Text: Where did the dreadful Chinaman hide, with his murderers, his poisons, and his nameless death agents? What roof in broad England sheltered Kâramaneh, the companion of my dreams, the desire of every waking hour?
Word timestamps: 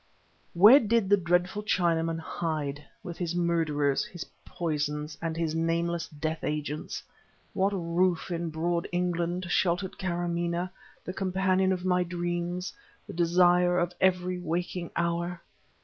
Where 0.55 0.79
did 0.79 1.09
the 1.11 1.15
dreadful 1.17 1.61
Chinaman 1.61 2.17
hide, 2.19 2.83
with 3.03 3.19
his 3.19 3.35
murderers, 3.35 4.03
his 4.03 4.23
poisons, 4.43 5.15
and 5.21 5.37
his 5.37 5.53
nameless 5.53 6.07
death 6.07 6.43
agents? 6.43 7.03
What 7.53 7.69
roof 7.69 8.31
in 8.31 8.49
broad 8.49 8.87
England 8.91 9.45
sheltered 9.51 9.99
Kâramaneh, 9.99 10.71
the 11.05 11.13
companion 11.13 11.71
of 11.71 11.85
my 11.85 12.01
dreams, 12.03 12.73
the 13.05 13.13
desire 13.13 13.77
of 13.77 13.93
every 14.01 14.39
waking 14.39 14.89
hour? 14.95 15.39